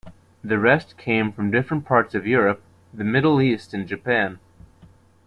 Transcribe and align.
The 0.43 0.57
rest 0.57 0.97
came 0.97 1.31
from 1.31 1.51
different 1.51 1.85
parts 1.85 2.15
of 2.15 2.25
Europe, 2.25 2.63
the 2.91 3.03
Middle 3.03 3.39
East 3.39 3.71
and 3.71 3.87
Japan. 3.87 4.39